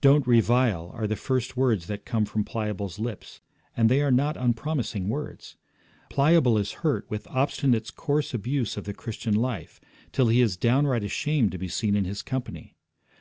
[0.00, 3.40] 'Don't revile,' are the first words that come from Pliable's lips,
[3.76, 5.56] and they are not unpromising words.
[6.08, 9.80] Pliable is hurt with Obstinate's coarse abuse of the Christian life,
[10.12, 12.76] till he is downright ashamed to be seen in his company.